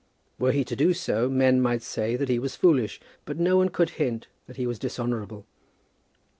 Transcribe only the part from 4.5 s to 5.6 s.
he was dishonourable.